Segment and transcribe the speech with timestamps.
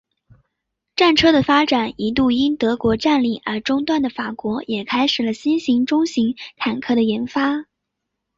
[0.95, 7.65] 战车的发展一度因德国占领而中断的法国也开始了新型中型坦克的研发。